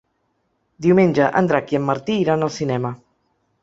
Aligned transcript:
Diumenge 0.85 1.29
en 1.43 1.51
Drac 1.53 1.77
i 1.77 1.81
en 1.83 1.87
Martí 1.93 2.19
iran 2.25 2.51
al 2.51 2.57
cinema. 2.61 2.99